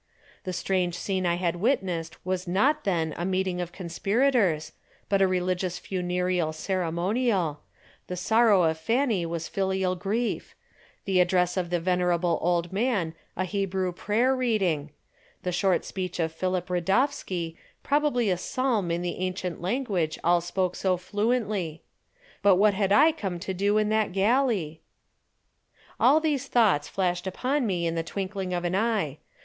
[0.45, 4.71] The strange scene I had witnessed was not, then, a meeting of conspirators,
[5.09, 7.59] but a religious funereal ceremonial;
[8.07, 10.55] the sorrow of Fanny was filial grief;
[11.05, 14.89] the address of the venerable old man a Hebrew prayer reading;
[15.43, 20.75] the short speech of Philip Radowski probably a psalm in the ancient language all spoke
[20.75, 21.83] so fluently.
[22.41, 24.81] But what had I come to do in that galley?
[25.99, 29.19] All these thoughts flashed upon me in the twinkling of an eye.